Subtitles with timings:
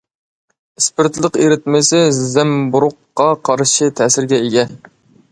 [0.79, 4.65] ئىسپىرتلىق ئېرىتمىسى زەمبۇرۇغقا قارشى تەسىرىگە ئىگە.